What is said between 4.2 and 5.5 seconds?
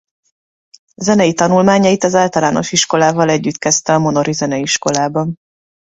zeneiskolában.